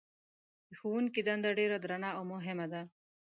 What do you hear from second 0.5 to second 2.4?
د ښوونکي دنده ډېره درنه او